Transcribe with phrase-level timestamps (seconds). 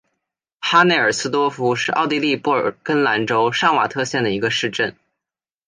[0.59, 4.95] 哈内尔斯多夫是奥地利布尔根兰州上瓦特县的一个市镇。